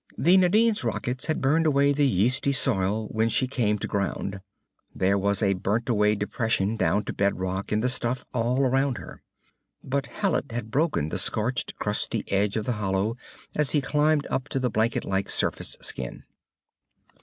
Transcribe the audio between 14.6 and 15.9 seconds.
blanket like surface